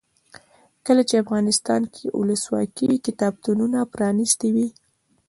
[0.85, 4.67] کله چې افغانستان کې ولسواکي وي کتابتونونه پرانیستي وي.